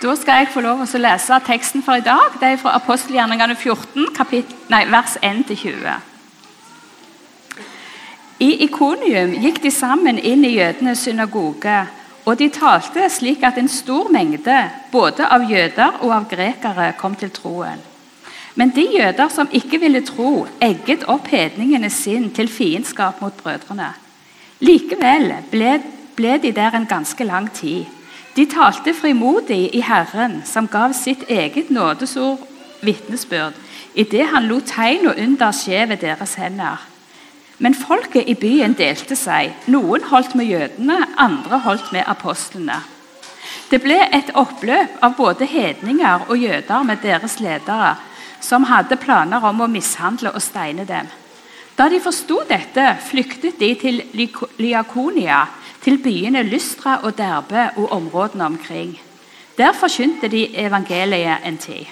Da 0.00 0.14
skal 0.16 0.38
jeg 0.40 0.48
få 0.54 0.62
lov 0.64 0.80
å 0.80 0.98
lese 1.00 1.36
teksten 1.44 1.82
for 1.84 2.00
i 2.00 2.04
dag. 2.04 2.38
Det 2.40 2.48
er 2.48 2.60
fra 2.60 2.72
apostelgjerningene 2.78 3.52
14, 3.52 4.06
kapit 4.16 4.54
nei, 4.72 4.86
vers 4.88 5.18
1-20. 5.20 6.06
I 8.40 8.48
Ikonium 8.64 9.34
gikk 9.42 9.60
de 9.60 9.72
sammen 9.74 10.16
inn 10.16 10.46
i 10.48 10.54
jødenes 10.54 11.04
synagoge, 11.04 11.82
og 12.24 12.38
de 12.40 12.48
talte 12.48 13.10
slik 13.12 13.44
at 13.44 13.60
en 13.60 13.68
stor 13.68 14.08
mengde 14.12 14.56
både 14.92 15.28
av 15.28 15.44
jøder 15.44 16.00
og 16.00 16.16
av 16.16 16.26
grekere 16.32 16.94
kom 16.96 17.20
til 17.20 17.32
troen. 17.36 17.84
Men 18.56 18.72
de 18.72 18.86
jøder 18.96 19.28
som 19.28 19.52
ikke 19.52 19.82
ville 19.84 20.00
tro, 20.00 20.46
egget 20.64 21.04
opp 21.12 21.28
hedningene 21.28 21.92
sin 21.92 22.30
til 22.32 22.48
fiendskap 22.48 23.20
mot 23.20 23.36
brødrene. 23.36 23.92
Likevel 24.64 25.34
ble, 25.52 25.76
ble 26.16 26.40
de 26.40 26.56
der 26.56 26.72
en 26.76 26.88
ganske 26.88 27.24
lang 27.28 27.52
tid. 27.52 27.99
De 28.36 28.46
talte 28.46 28.94
frimodig 28.94 29.70
i 29.74 29.80
Herren, 29.80 30.42
som 30.44 30.68
gav 30.68 30.92
sitt 30.94 31.24
eget 31.28 31.70
nådesord 31.70 32.46
vitnesbyrd, 32.80 33.56
idet 33.94 34.28
han 34.30 34.46
lot 34.46 34.70
tegn 34.70 35.10
og 35.10 35.18
under 35.18 35.50
skje 35.52 35.88
ved 35.90 36.02
deres 36.04 36.36
hender. 36.38 36.86
Men 37.58 37.74
folket 37.74 38.28
i 38.30 38.34
byen 38.38 38.72
delte 38.78 39.16
seg. 39.18 39.52
Noen 39.68 40.06
holdt 40.08 40.34
med 40.38 40.48
jødene, 40.48 40.96
andre 41.18 41.58
holdt 41.66 41.90
med 41.92 42.06
apostlene. 42.08 42.78
Det 43.70 43.82
ble 43.82 43.98
et 44.16 44.30
oppløp 44.34 45.02
av 45.04 45.16
både 45.18 45.46
hedninger 45.46 46.24
og 46.28 46.38
jøder 46.38 46.86
med 46.86 47.02
deres 47.02 47.36
ledere, 47.42 47.96
som 48.40 48.64
hadde 48.70 48.96
planer 48.96 49.44
om 49.44 49.60
å 49.60 49.68
mishandle 49.68 50.32
og 50.32 50.42
steine 50.42 50.86
dem. 50.88 51.10
Da 51.76 51.88
de 51.88 52.00
forsto 52.00 52.40
dette, 52.48 52.86
flyktet 53.10 53.60
de 53.60 53.74
til 53.78 54.00
Liakonia, 54.58 55.44
til 55.84 55.98
byene 56.02 56.42
Lystra 56.42 57.00
og 57.02 57.18
Derbe 57.18 57.70
og 57.76 57.92
områdene 57.92 58.44
omkring. 58.44 59.00
Der 59.58 59.72
forkynte 59.72 60.28
de 60.28 60.56
evangeliet 60.56 61.46
en 61.46 61.58
tid. 61.58 61.86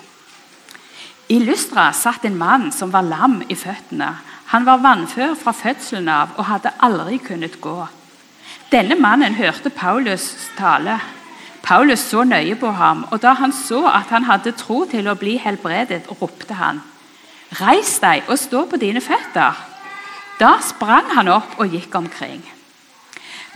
I 1.29 1.39
Lystra 1.39 1.93
satt 1.93 2.25
en 2.25 2.39
mann 2.39 2.73
som 2.73 2.93
var 2.93 3.05
lam 3.05 3.43
i 3.49 3.55
føttene. 3.55 4.15
Han 4.49 4.65
var 4.67 4.81
vannfør 4.81 5.35
fra 5.37 5.53
fødselen 5.53 6.09
av 6.09 6.29
og 6.37 6.45
hadde 6.49 6.73
aldri 6.81 7.19
kunnet 7.21 7.61
gå. 7.61 7.87
Denne 8.73 8.97
mannen 8.97 9.35
hørte 9.35 9.71
Paulus 9.71 10.51
tale. 10.57 11.01
Paulus 11.63 12.01
så 12.01 12.25
nøye 12.25 12.57
på 12.57 12.71
ham, 12.73 13.05
og 13.11 13.23
da 13.23 13.33
han 13.37 13.53
så 13.53 13.85
at 13.93 14.09
han 14.09 14.25
hadde 14.25 14.57
tro 14.57 14.85
til 14.89 15.09
å 15.09 15.17
bli 15.21 15.37
helbredet, 15.37 16.09
ropte 16.21 16.55
han, 16.55 16.81
'Reis 17.53 17.99
deg 17.99 18.23
og 18.29 18.39
stå 18.39 18.65
på 18.65 18.77
dine 18.77 19.01
føtter.' 19.01 19.65
Da 20.41 20.59
sprang 20.63 21.05
han 21.17 21.29
opp 21.29 21.59
og 21.59 21.69
gikk 21.73 21.95
omkring. 21.95 22.58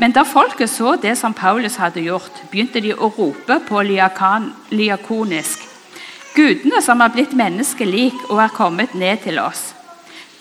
Men 0.03 0.11
da 0.11 0.25
folket 0.27 0.67
så 0.67 0.97
det 0.99 1.13
som 1.15 1.35
Paulus 1.35 1.77
hadde 1.79 2.03
gjort, 2.03 2.41
begynte 2.51 2.81
de 2.83 2.91
å 2.91 3.07
rope 3.15 3.61
på 3.69 3.83
liakonisk. 3.87 5.61
Gudene 6.35 6.81
som 6.83 6.99
har 7.05 7.13
blitt 7.15 7.37
menneskelik 7.39 8.17
og 8.27 8.41
er 8.43 8.51
kommet 8.57 8.97
ned 8.99 9.21
til 9.23 9.39
oss. 9.39 9.69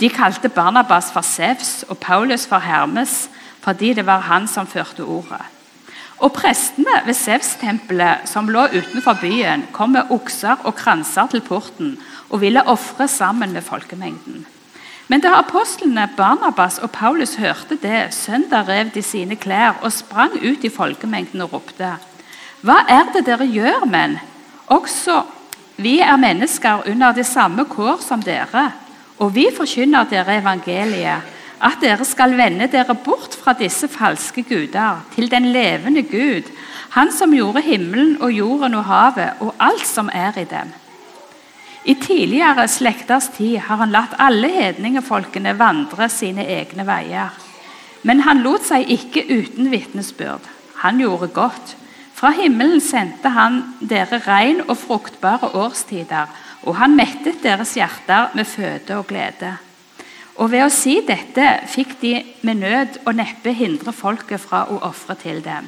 De 0.01 0.09
kalte 0.09 0.49
Barnabas 0.49 1.11
for 1.13 1.21
Sevs 1.21 1.83
og 1.91 1.99
Paulus 2.01 2.47
for 2.49 2.63
Hermes 2.65 3.27
fordi 3.61 3.91
det 3.93 4.07
var 4.07 4.23
han 4.25 4.47
som 4.49 4.65
førte 4.65 5.05
ordet. 5.05 5.43
Og 6.25 6.33
Prestene 6.33 7.03
ved 7.05 7.13
Sevs-tempelet 7.13 8.25
som 8.31 8.49
lå 8.49 8.63
utenfor 8.73 9.19
byen, 9.21 9.67
kom 9.77 9.93
med 9.93 10.09
okser 10.09 10.65
og 10.65 10.73
kranser 10.79 11.29
til 11.29 11.45
porten 11.45 11.93
og 12.31 12.41
ville 12.41 12.65
ofre 12.65 13.05
sammen 13.05 13.53
med 13.53 13.61
folkemengden. 13.61 14.41
Men 15.11 15.19
da 15.19 15.33
apostlene 15.41 16.05
Barnabas 16.15 16.77
og 16.79 16.93
Paulus 16.95 17.33
hørte 17.35 17.75
det, 17.75 18.13
søndag 18.15 18.69
rev 18.69 18.93
de 18.93 19.01
sine 19.03 19.35
klær 19.35 19.81
og 19.83 19.91
sprang 19.91 20.37
ut 20.39 20.63
i 20.63 20.71
folkemengden 20.71 21.43
og 21.43 21.53
ropte:" 21.53 21.97
Hva 22.63 22.77
er 22.87 23.09
det 23.11 23.25
dere 23.27 23.47
gjør, 23.49 23.83
menn? 23.91 24.19
Også 24.67 25.23
vi 25.75 25.99
er 25.99 26.15
mennesker 26.15 26.87
under 26.87 27.11
de 27.11 27.23
samme 27.23 27.65
kår 27.65 27.99
som 28.05 28.23
dere. 28.23 28.71
Og 29.19 29.35
vi 29.35 29.47
forkynner 29.57 30.07
dere 30.07 30.37
evangeliet, 30.39 31.27
at 31.61 31.81
dere 31.81 32.05
skal 32.05 32.37
vende 32.37 32.69
dere 32.71 32.95
bort 32.95 33.35
fra 33.43 33.53
disse 33.53 33.87
falske 33.87 34.43
guder 34.43 35.01
til 35.15 35.31
den 35.31 35.51
levende 35.51 36.03
Gud, 36.03 36.47
Han 36.91 37.11
som 37.11 37.31
gjorde 37.31 37.61
himmelen 37.61 38.17
og 38.21 38.31
jorden 38.31 38.73
og 38.73 38.83
havet 38.85 39.29
og 39.39 39.55
alt 39.59 39.87
som 39.87 40.09
er 40.13 40.37
i 40.37 40.43
dem. 40.43 40.73
I 41.83 41.95
tidligere 41.97 42.67
slekters 42.69 43.31
tid 43.37 43.57
har 43.65 43.81
han 43.81 43.93
latt 43.93 44.13
alle 44.21 44.51
hedningefolkene 44.53 45.55
vandre 45.57 46.09
sine 46.13 46.45
egne 46.45 46.85
veier. 46.85 47.33
Men 48.03 48.21
han 48.25 48.43
lot 48.45 48.65
seg 48.65 48.89
ikke 48.89 49.25
uten 49.29 49.71
vitnesbyrd. 49.73 50.45
Han 50.83 51.01
gjorde 51.01 51.31
godt. 51.33 51.75
Fra 52.13 52.29
himmelen 52.37 52.81
sendte 52.81 53.33
han 53.33 53.61
dere 53.81 54.21
rein 54.27 54.61
og 54.67 54.77
fruktbare 54.77 55.55
årstider 55.57 56.29
og 56.67 56.77
han 56.77 56.95
mettet 56.97 57.41
deres 57.43 57.73
hjerter 57.77 58.33
med 58.37 58.45
føde 58.45 58.97
og 58.99 59.07
glede. 59.09 59.55
Og 60.41 60.51
ved 60.53 60.65
å 60.65 60.73
si 60.73 60.99
dette 61.05 61.47
fikk 61.69 61.97
de 62.01 62.13
med 62.45 62.61
nød 62.61 63.01
og 63.05 63.15
neppe 63.17 63.53
hindre 63.57 63.93
folket 63.93 64.41
fra 64.41 64.63
å 64.69 64.79
ofre 64.87 65.17
til 65.21 65.41
dem. 65.45 65.67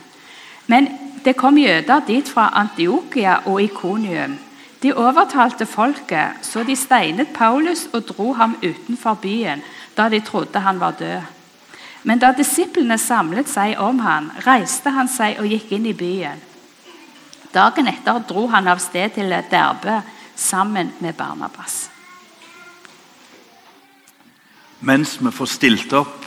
Men 0.70 0.88
det 1.26 1.36
kom 1.40 1.58
jøder 1.60 2.06
dit 2.08 2.30
fra 2.30 2.50
Antiokia 2.62 3.42
og 3.50 3.62
Ikonium. 3.64 4.38
De 4.84 4.92
overtalte 4.96 5.66
folket, 5.66 6.42
så 6.42 6.64
de 6.68 6.76
steinet 6.76 7.32
Paulus 7.34 7.86
og 7.94 8.04
dro 8.10 8.34
ham 8.36 8.58
utenfor 8.60 9.16
byen 9.24 9.64
da 9.96 10.10
de 10.10 10.20
trodde 10.20 10.60
han 10.60 10.80
var 10.80 10.98
død. 11.00 11.22
Men 12.04 12.20
da 12.20 12.34
disiplene 12.36 12.98
samlet 13.00 13.48
seg 13.48 13.78
om 13.80 14.02
han, 14.04 14.28
reiste 14.44 14.92
han 14.92 15.08
seg 15.08 15.40
og 15.40 15.48
gikk 15.48 15.72
inn 15.78 15.88
i 15.88 15.96
byen. 15.96 16.42
Dagen 17.54 17.88
etter 17.88 18.20
dro 18.28 18.48
han 18.52 18.68
av 18.68 18.82
sted 18.84 19.14
til 19.16 19.32
Derbe 19.52 20.02
sammen 20.36 20.92
med 21.00 21.16
Barnabas. 21.16 21.88
Mens 24.84 25.16
vi 25.22 25.32
får 25.32 25.48
stilt 25.48 25.94
opp 25.96 26.26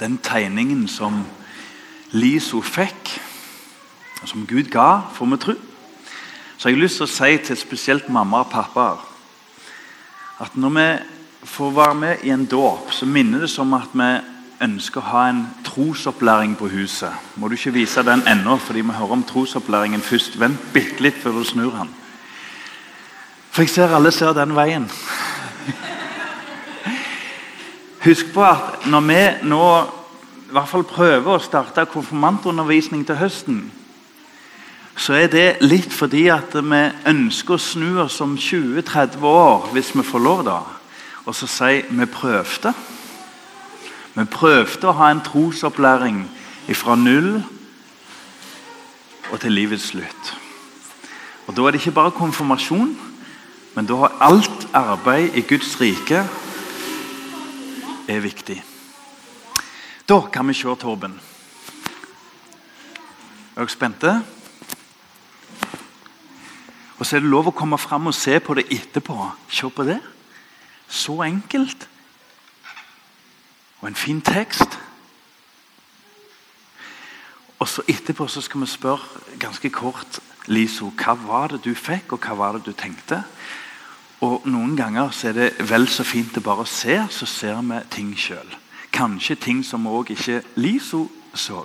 den 0.00 0.18
tegningen 0.18 0.88
som 0.90 1.20
Liso 2.16 2.58
fikk, 2.64 3.12
og 4.22 4.26
som 4.26 4.46
Gud 4.48 4.72
ga, 4.72 5.04
får 5.14 5.30
vi 5.30 5.38
tro, 5.44 5.54
så 6.56 6.68
jeg 6.68 6.76
har 6.76 6.82
lyst 6.82 7.00
til 7.00 7.06
å 7.06 7.12
si 7.12 7.36
til 7.44 7.58
spesielt 7.60 8.08
mamma 8.08 8.44
og 8.44 8.50
pappa 8.50 8.88
at 10.40 10.56
når 10.56 10.72
vi 10.76 10.88
får 11.46 11.70
være 11.76 11.94
med 11.94 12.24
i 12.24 12.32
en 12.34 12.46
dåp, 12.46 12.92
så 12.92 13.06
minner 13.06 13.44
det 13.44 13.50
som 13.50 13.72
at 13.76 13.92
vi 13.92 14.08
ønsker 14.64 15.00
å 15.00 15.10
ha 15.10 15.22
en 15.30 15.42
trosopplæring 15.64 16.56
på 16.56 16.68
huset. 16.72 17.12
Må 17.36 17.48
du 17.48 17.56
ikke 17.56 17.74
vise 17.76 18.04
den 18.04 18.24
ennå, 18.28 18.56
fordi 18.60 18.80
vi 18.80 18.96
hører 18.96 19.18
om 19.18 19.24
trosopplæringen 19.24 20.00
først. 20.00 20.38
Vent 20.40 20.60
bitte 20.72 21.04
litt 21.04 21.18
før 21.20 21.38
du 21.38 21.44
snur 21.44 21.72
den. 21.76 21.92
For 23.50 23.64
jeg 23.64 23.72
ser 23.72 23.94
alle 23.96 24.12
ser 24.12 24.32
den 24.36 24.56
veien. 24.56 24.88
Husk 28.04 28.32
på 28.34 28.44
at 28.44 28.84
når 28.86 29.06
vi 29.08 29.20
nå 29.48 29.62
i 30.46 30.54
hvert 30.54 30.70
fall 30.70 30.84
prøver 30.86 31.32
å 31.32 31.42
starte 31.42 31.88
konfirmantundervisning 31.90 33.02
til 33.06 33.18
høsten, 33.18 33.64
så 34.96 35.12
er 35.12 35.26
det 35.28 35.46
litt 35.60 35.92
fordi 35.92 36.26
at 36.32 36.54
vi 36.56 36.80
ønsker 37.10 37.56
å 37.56 37.60
snu 37.60 37.98
oss 38.00 38.16
om 38.24 38.36
20-30 38.40 39.24
år, 39.28 39.68
hvis 39.76 39.92
vi 39.92 40.04
får 40.04 40.22
lov, 40.24 40.44
da, 40.48 40.60
og 41.26 41.34
så 41.36 41.48
si 41.50 41.82
vi 41.90 42.06
prøvde. 42.08 42.72
Vi 44.16 44.24
prøvde 44.32 44.88
å 44.88 44.96
ha 44.96 45.10
en 45.12 45.20
trosopplæring 45.20 46.22
fra 46.72 46.96
null 46.96 47.42
og 49.30 49.40
til 49.42 49.52
livets 49.52 49.90
slutt. 49.92 50.32
Og 51.46 51.56
Da 51.56 51.62
er 51.62 51.70
det 51.70 51.80
ikke 51.80 51.94
bare 51.94 52.10
konfirmasjon, 52.10 52.96
men 53.74 53.86
da 53.86 53.94
har 54.00 54.16
alt 54.20 54.68
arbeid 54.72 55.36
i 55.36 55.44
Guds 55.44 55.76
rike 55.80 56.24
er 58.08 58.20
viktig. 58.20 58.62
Da 60.08 60.20
kan 60.32 60.48
vi 60.48 60.54
se 60.54 60.74
Torben. 60.80 61.20
Er 63.56 63.60
dere 63.60 63.68
spente? 63.68 64.22
Og 67.06 67.10
så 67.10 67.20
er 67.20 67.22
det 67.22 67.30
lov 67.30 67.46
å 67.46 67.54
komme 67.54 67.76
fram 67.78 68.08
og 68.10 68.16
se 68.18 68.32
på 68.42 68.56
det 68.58 68.64
etterpå. 68.74 69.14
Se 69.46 69.68
på 69.70 69.84
det. 69.86 70.00
Så 70.90 71.20
enkelt. 71.22 71.84
Og 73.78 73.86
en 73.86 73.94
fin 73.94 74.18
tekst. 74.26 74.74
Og 77.62 77.68
så 77.70 77.84
Etterpå 77.86 78.26
så 78.26 78.42
skal 78.42 78.64
vi 78.64 78.66
spørre 78.66 79.38
ganske 79.38 79.70
kort 79.70 80.18
Liso, 80.50 80.88
hva 80.98 81.14
var 81.14 81.54
det 81.54 81.60
du 81.62 81.76
fikk, 81.78 82.16
og 82.16 82.26
hva 82.26 82.34
var 82.40 82.58
det 82.58 82.64
du 82.66 82.74
tenkte? 82.74 83.20
Og 84.26 84.42
Noen 84.50 84.74
ganger 84.74 85.14
så 85.14 85.30
er 85.30 85.38
det 85.38 85.70
vel 85.70 85.86
så 85.86 86.02
fint 86.02 86.34
å 86.42 86.42
bare 86.42 86.66
se, 86.66 86.98
så 87.06 87.30
ser 87.30 87.62
vi 87.62 87.80
ting 87.94 88.10
sjøl. 88.18 88.50
Kanskje 88.90 89.38
ting 89.46 89.62
som 89.62 89.86
òg 89.86 90.10
ikke 90.16 90.42
Liso 90.58 91.04
så. 91.34 91.62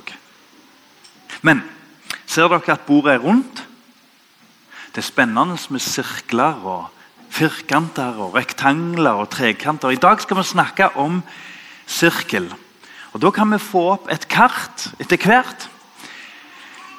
Men 1.42 1.66
ser 2.30 2.46
dere 2.46 2.78
at 2.78 2.86
bordet 2.86 3.18
er 3.18 3.26
rundt? 3.26 3.66
Det 4.92 5.00
er 5.00 5.08
spennende 5.08 5.56
med 5.72 5.80
sirkler 5.80 6.66
og 6.68 6.90
firkanter 7.32 8.18
og 8.20 8.36
rektangler 8.36 9.22
og 9.24 9.30
trekanter. 9.32 9.90
I 9.90 9.96
dag 9.96 10.20
skal 10.22 10.38
vi 10.38 10.44
snakke 10.44 10.90
om 11.00 11.22
sirkel. 11.88 12.54
Og 13.14 13.22
Da 13.22 13.30
kan 13.32 13.52
vi 13.52 13.58
få 13.58 13.92
opp 13.94 14.12
et 14.12 14.28
kart 14.28 14.92
etter 15.00 15.18
hvert 15.18 15.70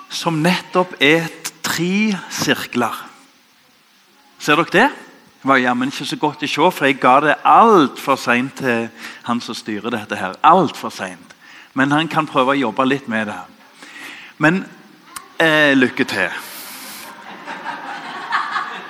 som 0.08 0.40
nettopp 0.40 0.94
er 1.00 1.28
tre 1.62 2.16
sirkler. 2.30 2.96
Ser 4.38 4.56
dere 4.56 4.72
det? 4.72 4.88
Det 5.42 5.48
var 5.48 5.56
jammen 5.56 5.88
ikke 5.88 6.06
så 6.06 6.16
godt 6.16 6.44
å 6.44 6.46
se, 6.46 6.70
for 6.70 6.86
jeg 6.86 7.00
ga 7.00 7.20
det 7.20 7.34
altfor 7.44 8.16
seint 8.16 8.54
til 8.56 8.88
han 9.24 9.40
som 9.40 9.54
styrer 9.54 9.90
dette. 9.90 10.16
her. 10.16 10.34
Alt 10.42 10.76
for 10.76 10.90
sent. 10.90 11.34
Men 11.74 11.92
han 11.92 12.08
kan 12.08 12.26
prøve 12.26 12.52
å 12.52 12.60
jobbe 12.60 12.86
litt 12.86 13.08
med 13.08 13.26
det. 13.26 13.40
Men 14.38 14.64
eh, 15.38 15.74
lykke 15.74 16.04
til. 16.04 16.51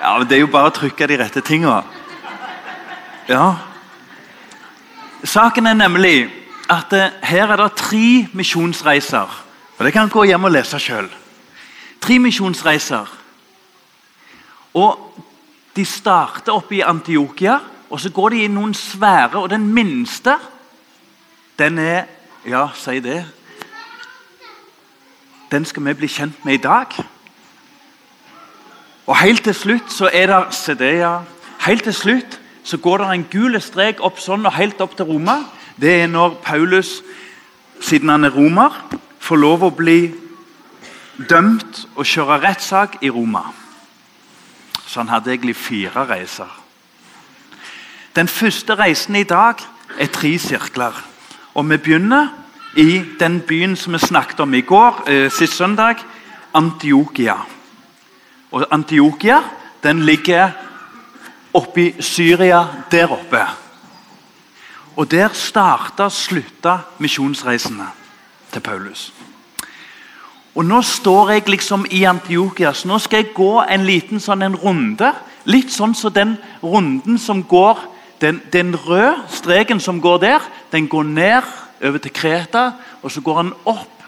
Ja, 0.03 0.17
men 0.17 0.27
Det 0.27 0.35
er 0.35 0.41
jo 0.41 0.51
bare 0.51 0.67
å 0.67 0.75
trykke 0.75 1.07
de 1.07 1.15
rette 1.15 1.39
tinga. 1.47 1.77
Ja. 3.29 3.53
Saken 5.23 5.69
er 5.69 5.77
nemlig 5.79 6.25
at 6.67 6.91
eh, 6.91 7.13
her 7.23 7.53
er 7.53 7.61
det 7.61 7.69
tre 7.79 8.27
misjonsreiser. 8.35 9.37
Og 9.77 9.85
Det 9.85 9.93
kan 9.95 10.11
gå 10.11 10.25
hjem 10.27 10.43
og 10.43 10.51
lese 10.51 10.79
sjøl. 10.79 11.07
Tre 12.03 12.19
misjonsreiser. 12.19 13.07
Og 14.75 14.99
De 15.73 15.85
starter 15.85 16.51
oppe 16.53 16.75
i 16.75 16.83
Antiokia, 16.85 17.55
og 17.89 17.99
så 17.99 18.11
går 18.13 18.29
de 18.29 18.43
i 18.43 18.51
noen 18.51 18.75
svære. 18.75 19.39
Og 19.39 19.49
den 19.49 19.71
minste, 19.73 20.35
den 21.59 21.79
er 21.79 22.03
Ja, 22.45 22.67
si 22.75 22.99
det. 22.99 23.23
Den 25.51 25.65
skal 25.65 25.85
vi 25.85 25.93
bli 25.93 26.07
kjent 26.07 26.45
med 26.45 26.53
i 26.53 26.63
dag. 26.67 26.91
Og 29.07 29.17
helt 29.19 29.43
til 29.43 29.55
slutt 29.55 29.91
så 29.91 30.09
er 30.13 30.27
det 30.31 30.55
Se 30.55 30.73
det, 30.73 30.97
ja. 30.99 31.19
Helt 31.65 31.83
til 31.83 31.93
slutt 31.93 32.39
så 32.63 32.77
går 32.77 32.97
det 32.97 33.07
en 33.11 33.27
gul 33.31 33.59
strek 33.61 33.99
opp 33.99 34.19
sånn 34.19 34.45
og 34.45 34.55
helt 34.55 34.81
opp 34.81 34.95
til 34.95 35.05
Roma. 35.05 35.43
Det 35.75 36.01
er 36.03 36.07
når 36.07 36.39
Paulus, 36.43 37.01
siden 37.81 38.09
han 38.09 38.23
er 38.23 38.31
romer, 38.31 38.71
får 39.19 39.35
lov 39.35 39.63
å 39.67 39.73
bli 39.75 40.13
dømt 41.29 41.85
og 41.95 42.07
kjøre 42.07 42.39
rettssak 42.43 43.01
i 43.03 43.09
Roma. 43.11 43.43
Så 44.87 45.01
han 45.01 45.11
hadde 45.11 45.33
egentlig 45.33 45.55
fire 45.55 46.05
reiser. 46.07 46.49
Den 48.15 48.27
første 48.27 48.75
reisen 48.75 49.15
i 49.15 49.23
dag 49.23 49.59
er 49.99 50.07
tre 50.07 50.37
sirkler. 50.39 50.93
Og 51.53 51.69
vi 51.69 51.77
begynner 51.77 52.27
i 52.77 53.03
den 53.19 53.41
byen 53.41 53.75
som 53.75 53.93
vi 53.93 53.99
snakket 53.99 54.39
om 54.39 54.53
i 54.53 54.61
går, 54.61 55.03
eh, 55.07 55.31
sist 55.31 55.57
søndag, 55.57 55.95
Antiokia. 56.53 57.35
Og 58.53 58.65
Antiokia 58.71 59.41
den 59.83 60.03
ligger 60.05 60.51
oppi 61.53 61.93
Syria 61.99 62.67
der 62.91 63.11
oppe. 63.11 63.41
Og 64.95 65.11
Der 65.11 65.29
starta 65.33 66.03
og 66.03 66.11
slutta 66.11 66.77
misjonsreisene 66.99 67.87
til 68.51 68.59
Paulus. 68.59 69.13
Og 70.55 70.65
Nå 70.65 70.81
står 70.81 71.29
jeg 71.29 71.49
liksom 71.49 71.85
i 71.89 72.03
Antiokia, 72.03 72.73
så 72.73 72.87
nå 72.87 72.99
skal 72.99 73.23
jeg 73.23 73.33
gå 73.33 73.61
en 73.61 73.85
liten 73.85 74.19
sånn 74.19 74.41
en 74.45 74.55
runde. 74.55 75.09
Litt 75.45 75.73
sånn 75.73 75.95
som 75.97 76.13
den 76.13 76.37
runden 76.63 77.17
som 77.17 77.43
går 77.43 77.89
Den, 78.21 78.41
den 78.53 78.75
røde 78.75 79.17
streken 79.27 79.79
som 79.79 79.97
går 80.01 80.17
der, 80.17 80.43
den 80.71 80.87
går 80.87 81.03
ned 81.03 81.43
over 81.83 81.97
til 81.97 82.13
Kreta, 82.13 82.71
og 83.01 83.11
så 83.11 83.21
går 83.21 83.35
han 83.35 83.49
opp, 83.65 84.03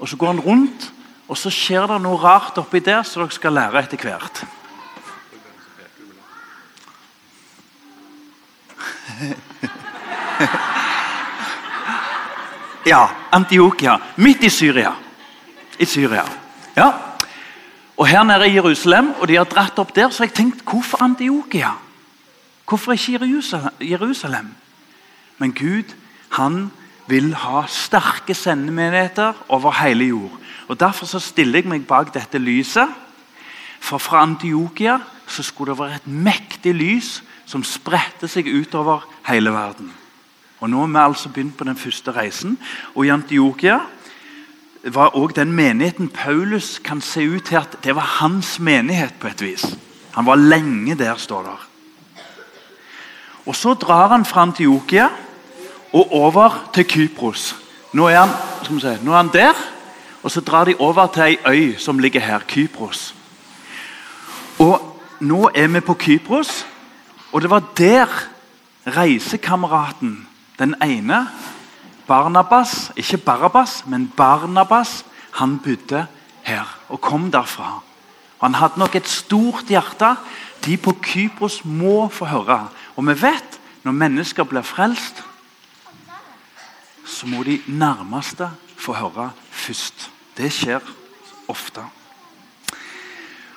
og 0.00 0.08
så 0.08 0.16
går 0.16 0.26
han 0.26 0.40
rundt. 0.40 0.88
Og 1.32 1.38
så 1.40 1.48
skjer 1.48 1.86
det 1.88 1.96
noe 2.04 2.20
rart 2.20 2.58
oppi 2.60 2.82
der 2.84 3.00
som 3.08 3.22
dere 3.22 3.32
skal 3.32 3.54
lære 3.56 3.80
etter 3.80 3.96
hvert. 4.04 4.42
ja, 12.92 13.08
Antiokia. 13.32 13.96
Midt 14.20 14.44
i 14.44 14.52
Syria. 14.52 14.92
I 15.80 15.88
Syria. 15.88 16.28
Ja. 16.76 17.16
Og 17.96 18.04
Her 18.06 18.22
nede 18.28 18.48
i 18.50 18.54
Jerusalem, 18.58 19.14
og 19.16 19.28
de 19.28 19.36
har 19.40 19.48
dratt 19.48 19.78
opp 19.80 19.96
der, 19.96 20.10
så 20.10 20.22
har 20.22 20.28
jeg 20.28 20.36
tenkt 20.36 20.64
hvorfor 20.68 21.02
Antiokia? 21.02 21.70
Hvorfor 22.68 22.92
ikke 22.92 23.12
Jerusalem? 23.80 24.54
Men 25.38 25.54
Gud 25.56 25.84
han 26.36 26.70
vil 27.06 27.34
ha 27.34 27.64
sterke 27.68 28.34
sendemenigheter 28.34 29.32
over 29.48 29.72
hele 29.82 30.04
jord. 30.04 30.38
Og 30.68 30.80
Derfor 30.80 31.06
så 31.06 31.18
stiller 31.18 31.60
jeg 31.60 31.68
meg 31.68 31.86
bak 31.86 32.14
dette 32.14 32.38
lyset. 32.38 32.88
For 33.82 33.98
fra 33.98 34.22
Antiokia 34.22 34.98
så 35.26 35.42
skulle 35.42 35.72
det 35.72 35.80
være 35.80 35.98
et 36.00 36.06
mektig 36.06 36.74
lys 36.74 37.22
som 37.46 37.64
spredte 37.66 38.28
seg 38.30 38.46
utover 38.48 39.02
hele 39.26 39.52
verden. 39.52 39.90
Og 40.60 40.70
Nå 40.70 40.84
har 40.84 40.92
vi 40.92 41.02
altså 41.02 41.28
begynt 41.28 41.56
på 41.56 41.64
den 41.64 41.76
første 41.76 42.14
reisen. 42.14 42.58
Og 42.94 43.06
I 43.06 43.10
Antiokia 43.10 43.80
var 44.84 45.16
også 45.18 45.40
den 45.40 45.52
menigheten 45.52 46.08
Paulus 46.08 46.78
kan 46.78 47.00
se 47.00 47.26
ut 47.28 47.44
til 47.44 47.56
at 47.56 47.76
det 47.84 47.94
var 47.94 48.18
hans 48.22 48.58
menighet. 48.60 49.14
på 49.20 49.26
et 49.26 49.42
vis. 49.42 49.64
Han 50.14 50.26
var 50.26 50.34
lenge 50.34 50.94
der, 50.94 51.16
står 51.16 51.42
det. 51.42 51.58
Og 53.46 53.56
Så 53.56 53.74
drar 53.74 54.08
han 54.08 54.24
fra 54.24 54.42
Antiokia 54.42 55.08
og 55.92 56.12
over 56.12 56.70
til 56.74 56.84
Kypros. 56.84 57.56
Nå 57.92 58.08
er 58.08 58.22
han, 58.24 58.32
si, 58.64 58.94
nå 59.04 59.12
er 59.12 59.16
han 59.16 59.32
der, 59.32 59.58
og 60.22 60.30
så 60.30 60.40
drar 60.40 60.64
de 60.64 60.78
over 60.78 61.06
til 61.12 61.22
ei 61.22 61.36
øy 61.46 61.78
som 61.78 61.98
ligger 61.98 62.20
her, 62.20 62.40
Kypros. 62.48 63.14
Og 64.58 64.92
Nå 65.22 65.52
er 65.54 65.68
vi 65.70 65.80
på 65.80 65.94
Kypros, 65.94 66.64
og 67.32 67.42
det 67.42 67.50
var 67.50 67.62
der 67.78 68.10
reisekameraten, 68.86 70.26
den 70.58 70.74
ene, 70.82 71.28
Barnabas, 72.06 72.90
ikke 72.96 73.16
Barabas, 73.16 73.84
men 73.86 74.12
Barnabas, 74.16 75.04
han 75.32 75.60
bodde 75.62 76.06
her 76.42 76.66
og 76.88 77.00
kom 77.00 77.30
derfra. 77.30 77.78
Han 78.42 78.54
hadde 78.54 78.82
nok 78.82 78.96
et 78.98 79.08
stort 79.08 79.70
hjerte. 79.70 80.16
De 80.66 80.76
på 80.76 80.96
Kypros 81.02 81.62
må 81.64 82.08
få 82.08 82.26
høre. 82.26 82.66
Og 82.96 83.06
vi 83.06 83.14
vet 83.22 83.60
når 83.86 83.92
mennesker 83.92 84.44
blir 84.44 84.66
frelst, 84.66 85.22
så 87.12 87.28
må 87.28 87.42
de 87.46 87.60
nærmeste 87.66 88.50
få 88.76 88.96
høre 88.96 89.30
først. 89.50 90.10
Det 90.36 90.52
skjer 90.52 90.80
ofte. 91.48 91.84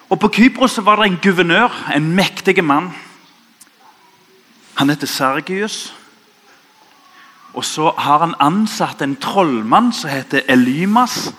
Og 0.10 0.20
På 0.20 0.30
Kypros 0.30 0.78
var 0.86 0.96
det 1.02 1.12
en 1.12 1.20
guvernør, 1.24 1.92
en 1.96 2.12
mektig 2.16 2.64
mann. 2.64 2.92
Han 4.76 4.90
heter 4.90 5.08
Sergius. 5.08 5.94
Og 7.54 7.66
så 7.66 7.94
har 7.98 8.20
han 8.20 8.36
ansatt 8.40 9.02
en 9.02 9.16
trollmann 9.16 9.94
som 9.94 10.10
heter 10.10 10.42
Elymas. 10.50 11.34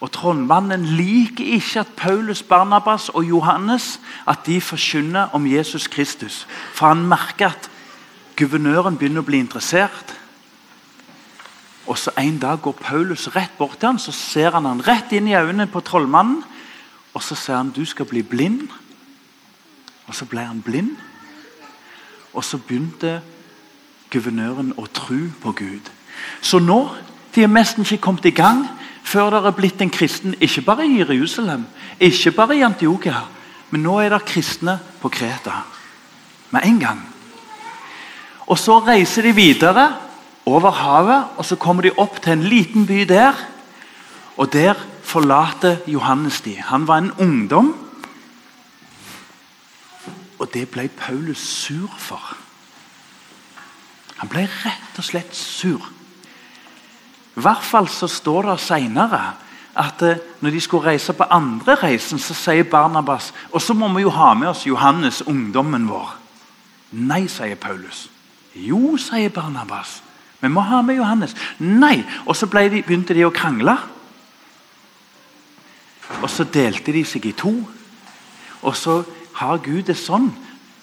Og 0.00 0.10
Trollmannen 0.12 0.84
liker 0.84 1.44
ikke 1.56 1.80
at 1.80 1.94
Paulus, 1.96 2.42
Barnabas 2.42 3.08
og 3.08 3.24
Johannes 3.24 4.00
at 4.28 4.46
de 4.46 4.60
forkynner 4.60 5.32
om 5.32 5.46
Jesus 5.46 5.86
Kristus. 5.86 6.46
For 6.74 6.86
han 6.86 7.06
merker 7.08 7.54
at 7.54 7.70
guvernøren 8.36 8.98
begynner 8.98 9.24
å 9.24 9.28
bli 9.30 9.40
interessert. 9.40 10.12
Og 11.86 11.98
så 11.98 12.10
En 12.18 12.38
dag 12.38 12.62
går 12.62 12.72
Paulus 12.72 13.28
rett 13.36 13.58
bort 13.58 13.78
til 13.78 13.86
ham, 13.86 13.98
så 13.98 14.12
ser 14.12 14.50
han 14.50 14.64
han 14.64 14.82
rett 14.88 15.12
inn 15.12 15.28
i 15.28 15.36
øynene 15.36 15.66
på 15.66 15.80
trollmannen. 15.80 16.42
Og 17.14 17.22
så 17.22 17.34
sier 17.34 17.56
han 17.56 17.70
du 17.70 17.84
skal 17.84 18.06
bli 18.06 18.22
blind. 18.22 18.68
Og 20.06 20.14
så 20.14 20.24
ble 20.24 20.40
han 20.40 20.62
blind. 20.62 20.96
Og 22.34 22.44
så 22.44 22.58
begynte 22.58 23.20
guvernøren 24.10 24.74
å 24.76 24.86
tro 24.92 25.18
på 25.42 25.52
Gud. 25.52 25.90
Så 26.40 26.58
nå 26.58 26.90
de 27.34 27.44
er 27.44 27.52
nesten 27.52 27.84
ikke 27.84 28.02
kommet 28.02 28.24
i 28.24 28.34
gang 28.34 28.64
før 29.06 29.30
det 29.30 29.40
er 29.46 29.54
blitt 29.54 29.82
en 29.84 29.90
kristen, 29.92 30.34
ikke 30.40 30.64
bare 30.66 30.86
i 30.86 30.98
Jerusalem, 30.98 31.66
ikke 32.00 32.32
bare 32.34 32.56
i 32.56 32.64
Antiokia, 32.66 33.20
men 33.70 33.84
nå 33.86 34.00
er 34.02 34.10
det 34.10 34.24
kristne 34.26 34.78
på 35.00 35.08
Kreta. 35.14 35.60
Med 36.50 36.66
en 36.66 36.80
gang. 36.80 37.02
Og 38.46 38.58
Så 38.58 38.78
reiser 38.78 39.22
de 39.22 39.32
videre 39.32 39.86
over 40.46 40.70
havet, 40.70 41.24
og 41.36 41.44
så 41.44 41.56
kommer 41.58 41.82
de 41.82 41.94
opp 41.98 42.20
til 42.22 42.36
en 42.36 42.46
liten 42.46 42.86
by 42.86 43.02
der. 43.08 43.34
Og 44.36 44.52
der 44.52 44.74
forlater 45.02 45.76
Johannes 45.86 46.40
de. 46.40 46.56
Han 46.70 46.86
var 46.86 46.98
en 46.98 47.12
ungdom. 47.18 47.74
Og 50.38 50.54
det 50.54 50.68
ble 50.68 50.88
Paulus 50.88 51.38
sur 51.38 51.90
for. 51.98 52.36
Han 54.16 54.28
ble 54.28 54.46
rett 54.46 54.98
og 54.98 55.04
slett 55.04 55.34
sur. 55.36 55.82
I 57.36 57.42
hvert 57.44 57.64
fall 57.64 57.88
så 57.88 58.08
står 58.08 58.50
det 58.50 58.60
seinere 58.64 59.22
at 59.76 60.02
eh, 60.02 60.22
når 60.40 60.50
de 60.50 60.60
skulle 60.60 60.86
reise 60.88 61.12
på 61.12 61.26
andre 61.30 61.74
reisen, 61.74 62.18
så 62.18 62.34
sier 62.34 62.64
Barnabas 62.64 63.32
og 63.52 63.60
så 63.60 63.74
må 63.76 63.90
vi 63.92 64.06
jo 64.06 64.12
ha 64.14 64.32
med 64.34 64.48
oss 64.48 64.64
Johannes, 64.66 65.20
ungdommen 65.26 65.84
vår. 65.88 66.14
Nei, 66.96 67.26
sier 67.28 67.58
Paulus. 67.60 68.06
Jo, 68.54 68.96
sier 68.96 69.28
Barnabas. 69.28 70.00
Vi 70.40 70.48
må 70.52 70.60
ha 70.60 70.82
med 70.82 70.98
Johannes. 70.98 71.34
Nei! 71.58 72.04
Og 72.26 72.36
så 72.36 72.46
de, 72.46 72.82
begynte 72.82 73.14
de 73.14 73.24
å 73.24 73.34
krangle. 73.34 73.76
Og 76.22 76.28
så 76.30 76.44
delte 76.44 76.92
de 76.92 77.04
seg 77.04 77.26
i 77.26 77.32
to. 77.36 77.54
Og 78.62 78.76
så 78.76 79.02
har 79.40 79.62
Gud 79.64 79.88
det 79.88 79.96
sånn 80.00 80.30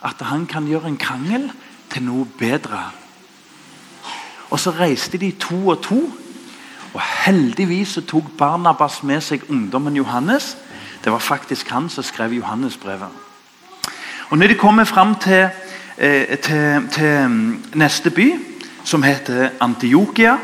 at 0.04 0.22
han 0.28 0.46
kan 0.50 0.68
gjøre 0.68 0.92
en 0.92 1.00
krangel 1.00 1.48
til 1.94 2.06
noe 2.06 2.26
bedre. 2.40 2.82
Og 4.50 4.60
så 4.60 4.74
reiste 4.76 5.18
de 5.18 5.32
to 5.40 5.58
og 5.68 5.82
to. 5.86 6.02
Og 6.94 7.02
heldigvis 7.26 7.96
så 7.98 8.04
tok 8.06 8.36
Barnabas 8.38 9.02
med 9.04 9.24
seg 9.26 9.46
ungdommen 9.50 9.96
Johannes. 9.98 10.54
Det 11.04 11.12
var 11.12 11.20
faktisk 11.20 11.70
han 11.74 11.90
som 11.90 12.06
skrev 12.06 12.34
Johannesbrevet. 12.38 13.22
Og 14.30 14.38
Når 14.38 14.48
de 14.48 14.56
kommer 14.56 14.84
fram 14.84 15.16
til, 15.16 15.50
eh, 15.98 16.38
til, 16.38 16.90
til 16.92 17.30
mm, 17.30 17.64
neste 17.74 18.10
by, 18.10 18.53
som 18.84 19.04
heter 19.04 19.50
Antiokia 19.60 20.38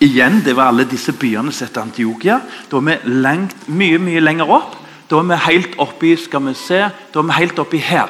Igjen, 0.00 0.44
Det 0.44 0.56
var 0.56 0.68
alle 0.68 0.86
disse 0.88 1.12
byene 1.12 1.52
som 1.52 1.66
het 1.66 1.76
Antiokia. 1.76 2.40
Da 2.70 2.76
er 2.76 2.80
vi 2.80 2.94
lengt, 3.04 3.68
mye 3.68 3.98
mye 3.98 4.20
lenger 4.20 4.48
opp. 4.48 4.76
Da 5.10 5.18
er 5.18 5.26
vi 5.28 5.36
helt 5.36 5.74
oppi 5.78 6.16
skal 6.16 6.46
vi 6.46 6.54
se, 6.54 6.78
da 7.12 7.18
er 7.18 7.22
vi 7.22 7.36
helt 7.36 7.58
oppi 7.58 7.78
her. 7.78 8.08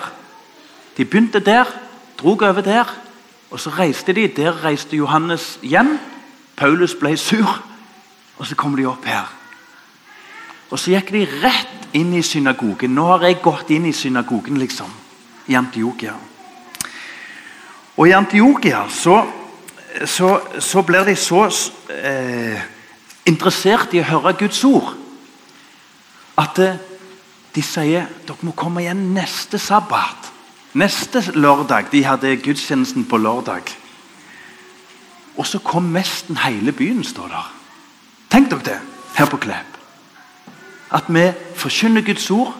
De 0.97 1.05
begynte 1.05 1.41
der, 1.41 1.65
drog 2.19 2.43
over 2.43 2.61
der, 2.61 2.85
og 3.51 3.61
så 3.61 3.71
reiste 3.71 4.13
de. 4.13 4.29
Der 4.29 4.65
reiste 4.65 4.97
Johannes 4.97 5.59
igjen. 5.63 5.99
Paulus 6.57 6.95
ble 6.95 7.17
sur, 7.17 7.63
og 8.39 8.47
så 8.47 8.55
kom 8.55 8.77
de 8.77 8.87
opp 8.87 9.05
her. 9.05 9.27
Og 10.71 10.79
Så 10.79 10.91
gikk 10.91 11.11
de 11.11 11.27
rett 11.43 11.89
inn 11.93 12.15
i 12.15 12.23
synagogen. 12.23 12.95
Nå 12.95 13.07
har 13.07 13.27
jeg 13.27 13.43
gått 13.43 13.71
inn 13.71 13.87
i 13.87 13.93
synagogen, 13.93 14.59
liksom. 14.59 14.91
I 15.47 15.55
Antiokia. 15.55 16.15
Og 17.97 18.09
i 18.09 18.13
Antiokia 18.13 18.85
så, 18.89 19.25
så, 20.07 20.41
så 20.59 20.83
blir 20.87 21.05
de 21.09 21.17
så 21.19 21.45
eh, 21.95 22.61
interessert 23.29 23.95
i 23.95 24.03
å 24.03 24.09
høre 24.09 24.37
Guds 24.39 24.63
ord 24.69 24.95
at 26.41 26.61
eh, 26.63 26.79
de 27.55 27.63
sier 27.65 28.07
dere 28.27 28.47
må 28.47 28.55
komme 28.57 28.85
igjen 28.85 29.11
neste 29.15 29.59
sabbat. 29.59 30.29
Neste 30.79 31.25
lørdag. 31.35 31.91
De 31.91 32.05
hadde 32.07 32.37
gudstjenesten 32.45 33.05
på 33.11 33.19
lørdag. 33.19 33.73
Og 35.35 35.47
så 35.47 35.59
kom 35.65 35.91
nesten 35.95 36.39
hele 36.45 36.73
byen, 36.77 37.03
står 37.05 37.33
der. 37.33 37.49
Tenk 38.31 38.53
dere 38.53 38.67
det 38.69 38.79
her 39.17 39.31
på 39.31 39.41
Klepp. 39.43 39.79
At 40.95 41.11
vi 41.11 41.27
forkynner 41.59 42.07
Guds 42.07 42.29
ord, 42.35 42.55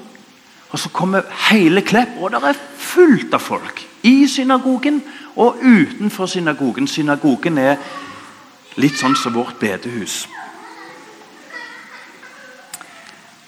og 0.71 0.79
så 0.79 0.91
kommer 0.95 1.27
hele 1.51 1.83
Klepp, 1.87 2.19
og 2.19 2.35
det 2.35 2.43
er 2.51 2.61
fullt 2.79 3.35
av 3.35 3.43
folk. 3.43 3.87
I 4.03 4.27
synagogen 4.29 5.03
og 5.37 5.61
utenfor 5.63 6.27
synagogen. 6.27 6.89
Synagogen 6.89 7.59
er 7.59 7.77
litt 8.81 8.97
sånn 9.01 9.17
som 9.19 9.35
vårt 9.35 9.59
bedehus. 9.61 10.25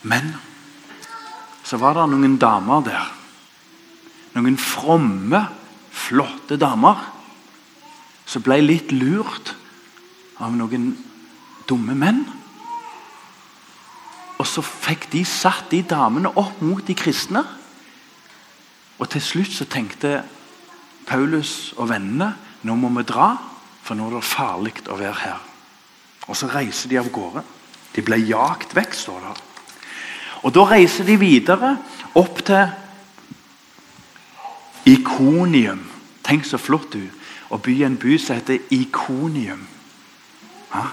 Men 0.03 0.35
så 1.65 1.79
var 1.81 1.97
det 1.97 2.11
noen 2.11 2.37
damer 2.43 2.85
der. 2.85 3.09
Noen 4.35 4.59
fromme, 4.59 5.47
flotte 5.93 6.57
damer 6.61 7.01
som 8.27 8.43
ble 8.45 8.59
litt 8.65 8.93
lurt 8.93 9.55
av 10.43 10.55
noen 10.57 10.93
dumme 11.69 11.97
menn. 11.97 12.23
Og 14.41 14.49
så 14.49 14.65
fikk 14.65 15.07
de 15.13 15.23
satt 15.29 15.71
de 15.71 15.83
damene 15.87 16.33
opp 16.41 16.61
mot 16.65 16.83
de 16.87 16.97
kristne. 16.99 17.45
Og 18.99 19.09
til 19.13 19.23
slutt 19.23 19.55
så 19.55 19.69
tenkte 19.71 20.23
Paulus 21.07 21.73
og 21.77 21.91
vennene 21.91 22.33
nå 22.63 22.77
må 22.79 22.91
vi 22.99 23.05
dra, 23.07 23.33
for 23.83 23.99
nå 23.99 24.07
er 24.07 24.19
det 24.19 24.27
farlig 24.27 24.75
å 24.87 24.99
være 24.99 25.19
her. 25.25 25.41
Og 26.31 26.39
så 26.39 26.47
reiser 26.53 26.93
de 26.93 27.01
av 27.01 27.11
gårde. 27.13 27.43
De 27.93 28.05
ble 28.05 28.21
jagt 28.29 28.77
vekk, 28.77 28.95
står 28.95 29.25
det. 29.27 29.35
Og 30.43 30.55
Da 30.55 30.65
reiser 30.67 31.07
de 31.07 31.17
videre 31.19 31.77
opp 32.19 32.41
til 32.47 32.71
Ikonium. 34.87 35.83
Tenk 36.23 36.47
så 36.47 36.59
flott 36.59 36.95
du 36.95 37.03
å 37.53 37.59
by 37.59 37.83
en 37.87 37.99
by 38.01 38.17
som 38.19 38.39
heter 38.39 38.63
Ikonium. 38.75 39.67
Ha? 40.73 40.87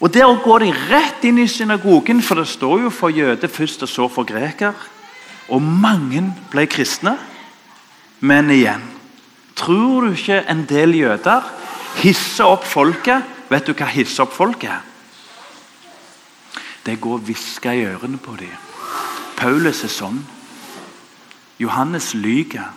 Og 0.00 0.14
Der 0.14 0.44
går 0.44 0.58
de 0.58 0.72
rett 0.72 1.24
inn 1.24 1.38
i 1.38 1.48
synagogen, 1.48 2.22
for 2.22 2.40
det 2.40 2.48
står 2.48 2.86
jo 2.86 2.90
for 2.90 3.12
jøde 3.12 3.48
først 3.48 3.82
og 3.82 3.88
så 3.88 4.08
for 4.08 4.24
greker. 4.24 4.72
Og 5.48 5.62
mange 5.62 6.22
ble 6.50 6.66
kristne. 6.66 7.18
Men 8.20 8.50
igjen 8.52 8.82
Tror 9.60 10.06
du 10.06 10.14
ikke 10.14 10.38
en 10.48 10.62
del 10.68 10.94
jøder 10.96 11.44
hisser 12.00 12.48
opp 12.48 12.64
folket? 12.64 13.26
Vet 13.50 13.66
du 13.66 13.74
hva 13.74 13.88
hisser 13.92 14.24
opp 14.24 14.32
folket? 14.32 14.86
Det 16.86 16.96
går 17.00 17.18
og 17.18 17.26
hvisker 17.26 17.76
i 17.76 17.84
ørene 17.90 18.18
på 18.22 18.36
dem. 18.40 18.54
Paulus 19.36 19.82
er 19.84 19.92
sånn. 19.92 20.22
Johannes 21.60 22.14
lyver. 22.16 22.70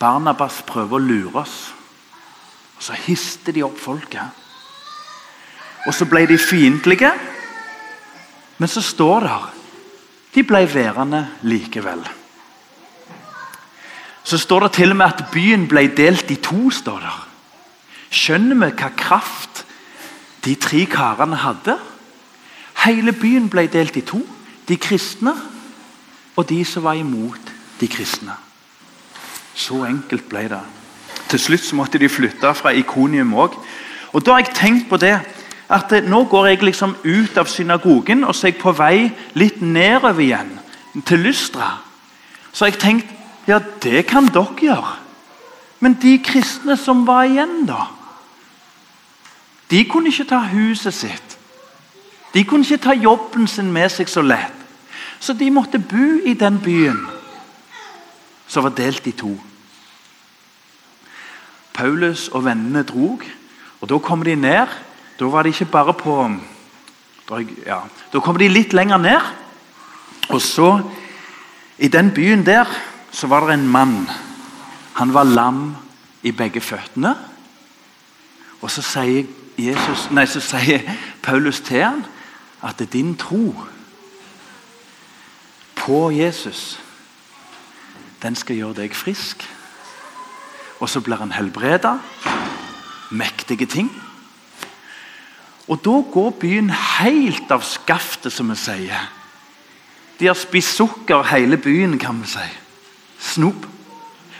Barnabas 0.00 0.62
prøver 0.64 0.96
å 0.96 1.04
lure 1.04 1.42
oss. 1.42 1.58
Og 2.78 2.86
Så 2.88 2.96
hister 3.04 3.52
de 3.52 3.66
opp 3.66 3.76
folket. 3.76 4.24
Og 5.84 5.92
så 5.92 6.08
ble 6.08 6.24
de 6.30 6.38
fiendtlige. 6.40 7.12
Men 8.56 8.68
så 8.68 8.80
står 8.80 9.20
det 9.28 9.36
De 10.34 10.42
ble 10.46 10.64
værende 10.72 11.26
likevel. 11.42 12.19
Så 14.24 14.38
står 14.38 14.60
det 14.60 14.72
til 14.72 14.90
og 14.90 14.96
med 14.96 15.06
at 15.06 15.24
byen 15.32 15.68
ble 15.68 15.86
delt 15.96 16.30
i 16.30 16.36
to. 16.36 16.70
står 16.70 16.98
der. 17.00 17.26
Skjønner 18.10 18.58
vi 18.58 18.72
hva 18.74 18.90
kraft 18.96 19.64
de 20.44 20.54
tre 20.54 20.84
karene 20.86 21.36
hadde? 21.36 21.78
Hele 22.84 23.12
byen 23.12 23.48
ble 23.50 23.66
delt 23.66 23.96
i 23.96 24.00
to. 24.00 24.20
De 24.68 24.76
kristne 24.76 25.34
og 26.36 26.48
de 26.48 26.64
som 26.64 26.84
var 26.84 26.98
imot 26.98 27.52
de 27.80 27.88
kristne. 27.88 28.34
Så 29.54 29.84
enkelt 29.84 30.28
ble 30.28 30.48
det. 30.48 30.62
Til 31.28 31.38
slutt 31.38 31.64
så 31.64 31.76
måtte 31.76 31.98
de 31.98 32.08
flytte 32.08 32.54
fra 32.54 32.72
Ikonium 32.74 33.34
òg. 33.34 33.54
Og 34.12 34.24
da 34.26 34.34
har 34.34 34.44
jeg 34.44 34.54
tenkt 34.54 34.88
på 34.90 34.96
det 34.96 35.18
at 35.70 35.92
Nå 36.02 36.24
går 36.24 36.46
jeg 36.46 36.62
liksom 36.66 36.96
ut 37.04 37.36
av 37.38 37.46
synagogen 37.46 38.24
og 38.24 38.34
så 38.34 38.48
er 38.48 38.52
jeg 38.52 38.62
på 38.62 38.72
vei 38.74 39.10
litt 39.38 39.60
nedover 39.62 40.18
igjen, 40.18 40.50
til 41.06 41.22
Lystra. 41.22 41.76
Så 42.52 42.64
har 42.64 42.72
jeg 42.72 42.80
tenkt 42.82 43.12
ja, 43.50 43.58
det 43.82 44.06
kan 44.10 44.28
dere 44.30 44.56
gjøre. 44.60 44.96
Men 45.80 45.96
de 46.02 46.18
kristne 46.22 46.76
som 46.76 47.06
var 47.08 47.26
igjen, 47.28 47.64
da? 47.68 47.86
De 49.70 49.84
kunne 49.88 50.10
ikke 50.10 50.28
ta 50.28 50.40
huset 50.50 50.94
sitt. 50.94 51.36
De 52.34 52.44
kunne 52.44 52.66
ikke 52.66 52.84
ta 52.84 52.94
jobben 52.94 53.48
sin 53.48 53.72
med 53.72 53.90
seg 53.90 54.10
så 54.10 54.22
lett. 54.22 54.56
Så 55.20 55.34
de 55.36 55.50
måtte 55.52 55.78
bo 55.78 56.20
i 56.24 56.34
den 56.34 56.58
byen 56.62 57.00
som 58.50 58.64
var 58.66 58.74
delt 58.74 59.06
i 59.06 59.14
to. 59.14 59.30
Paulus 61.72 62.28
og 62.34 62.44
vennene 62.44 62.82
drog, 62.82 63.22
og 63.80 63.88
da 63.88 63.98
kom 64.02 64.24
de 64.26 64.34
ned. 64.34 64.72
Da 65.20 65.28
var 65.30 65.44
de 65.44 65.52
ikke 65.52 65.70
bare 65.70 65.94
på 65.94 66.16
ja, 67.66 67.78
Da 68.12 68.20
kom 68.20 68.38
de 68.38 68.48
litt 68.48 68.72
lenger 68.72 68.98
ned. 68.98 69.20
Og 70.28 70.40
så, 70.42 70.80
i 71.78 71.88
den 71.88 72.10
byen 72.14 72.42
der, 72.46 72.66
så 73.10 73.26
var 73.26 73.46
det 73.46 73.54
en 73.54 73.68
mann. 73.68 74.10
Han 74.94 75.14
var 75.14 75.24
lam 75.24 75.76
i 76.22 76.30
begge 76.30 76.60
føttene. 76.60 77.14
Og 78.60 78.70
så 78.70 78.82
sier, 78.84 79.26
Jesus, 79.58 80.08
nei, 80.14 80.26
så 80.28 80.40
sier 80.40 80.84
Paulus 81.22 81.60
til 81.64 81.82
ham 81.84 82.04
at 82.64 82.80
din 82.92 83.14
tro 83.16 83.54
på 85.80 86.10
Jesus, 86.12 86.78
den 88.22 88.36
skal 88.36 88.56
gjøre 88.56 88.82
deg 88.82 88.96
frisk. 88.96 89.46
Og 90.80 90.88
så 90.88 91.00
blir 91.00 91.20
han 91.20 91.32
helbreda. 91.32 91.96
Mektige 93.10 93.66
ting. 93.66 93.90
Og 95.68 95.80
da 95.84 95.96
går 96.12 96.30
byen 96.40 96.70
helt 96.70 97.50
av 97.52 97.64
skaftet, 97.64 98.32
som 98.32 98.50
vi 98.50 98.56
sier. 98.58 99.08
De 100.20 100.28
har 100.28 100.36
spist 100.36 100.76
sukker, 100.76 101.22
hele 101.30 101.56
byen, 101.56 101.98
kan 101.98 102.20
vi 102.20 102.28
si. 102.28 102.48
Snop. 103.20 103.66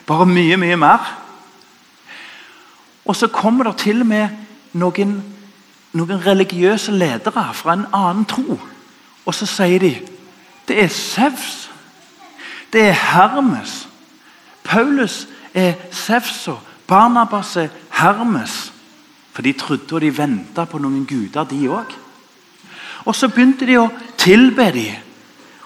Bare 0.06 0.26
mye, 0.26 0.56
mye 0.56 0.76
mer. 0.76 1.10
Og 3.04 3.16
så 3.16 3.28
kommer 3.28 3.70
det 3.70 3.76
til 3.84 4.00
og 4.00 4.06
med 4.06 4.28
noen 4.72 5.20
noen 5.92 6.22
religiøse 6.26 6.92
ledere 6.94 7.54
fra 7.54 7.74
en 7.74 7.86
annen 7.92 8.26
tro. 8.28 8.58
Og 9.26 9.34
så 9.34 9.46
sier 9.48 9.82
de 9.82 9.94
det 10.68 10.76
er 10.84 10.88
Sevs. 10.94 11.70
Det 12.72 12.84
er 12.88 12.94
Hermes. 12.94 13.88
Paulus 14.62 15.26
er 15.54 15.72
Sevs, 15.90 16.48
og 16.48 16.60
Barnabas 16.86 17.56
er 17.56 17.72
Hermes. 17.90 18.72
For 19.32 19.42
de 19.42 19.52
trodde 19.52 19.94
og 19.94 20.00
de 20.00 20.12
venta 20.14 20.64
på 20.64 20.78
noen 20.78 21.06
guder, 21.06 21.44
de 21.44 21.66
òg. 21.66 21.90
Og 23.04 23.16
så 23.16 23.28
begynte 23.28 23.66
de 23.66 23.80
å 23.80 23.88
tilbe 24.18 24.68
dem. 24.76 25.09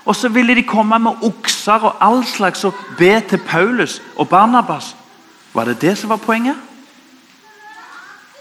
Og 0.04 0.16
så 0.16 0.28
ville 0.28 0.54
de 0.54 0.62
komme 0.62 0.99
med 0.99 1.23
okser 1.25 1.87
og 1.88 1.96
all 2.00 2.25
slags 2.28 2.64
og 2.64 2.75
be 2.99 3.20
til 3.28 3.38
Paulus 3.38 4.02
og 4.16 4.28
Barnabas. 4.28 4.96
Var 5.54 5.64
det 5.64 5.80
det 5.80 5.99
som 5.99 6.11
var 6.11 6.16
poenget? 6.16 6.56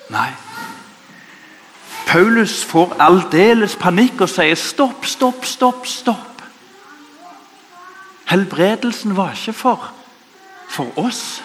Nei. 0.09 0.29
Paulus 2.07 2.63
får 2.65 2.97
aldeles 3.01 3.77
panikk 3.79 4.21
og 4.21 4.29
sier 4.29 4.59
stopp, 4.59 5.05
stopp, 5.05 5.45
stopp. 5.45 5.87
stopp. 5.87 6.43
Helbredelsen 8.29 9.15
var 9.17 9.31
ikke 9.33 9.53
for, 9.53 9.91
for 10.69 10.99
oss. 10.99 11.43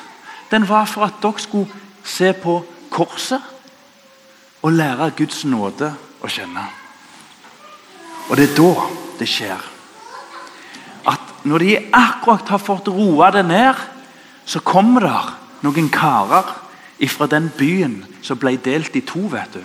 Den 0.51 0.69
var 0.69 0.85
for 0.85 1.05
at 1.05 1.23
dere 1.23 1.41
skulle 1.41 1.73
se 2.05 2.33
på 2.33 2.65
korset 2.91 3.43
og 4.63 4.73
lære 4.73 5.11
Guds 5.17 5.45
nåde 5.45 5.93
å 6.21 6.29
kjenne. 6.29 6.65
Og 8.29 8.37
det 8.37 8.51
er 8.51 8.57
da 8.57 8.73
det 9.19 9.29
skjer. 9.29 9.78
Når 11.45 11.59
de 11.59 11.77
akkurat 11.93 12.49
har 12.49 12.59
fått 12.59 12.89
roa 12.89 13.31
det 13.31 13.45
ned, 13.47 13.75
så 14.45 14.61
kommer 14.61 15.01
der 15.01 15.35
noen 15.63 15.91
karer 15.93 16.49
fra 17.09 17.27
den 17.31 17.51
byen 17.59 18.01
som 18.23 18.39
ble 18.39 18.57
delt 18.57 18.97
i 18.97 19.01
to. 19.07 19.29
vet 19.31 19.55
du. 19.55 19.63